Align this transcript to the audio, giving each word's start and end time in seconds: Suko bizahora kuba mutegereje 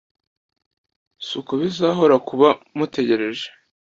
Suko 1.27 1.51
bizahora 1.61 2.15
kuba 2.27 2.49
mutegereje 2.77 3.47